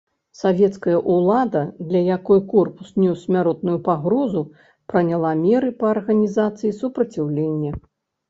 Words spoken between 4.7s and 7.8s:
прыняла меры па арганізацыі супраціўлення.